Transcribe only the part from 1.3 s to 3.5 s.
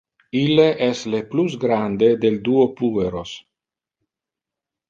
plus grande del duo pueros.